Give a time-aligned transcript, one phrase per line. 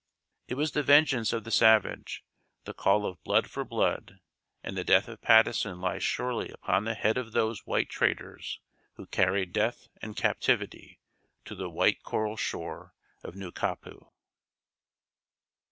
[0.47, 2.23] It was the vengeance of the savage
[2.63, 4.19] the call of "blood for blood";
[4.63, 8.59] and the death of Patteson lies surely upon the head of those white traders
[8.95, 10.99] who carried death and captivity
[11.45, 14.07] to the white coral shore of Nukapu.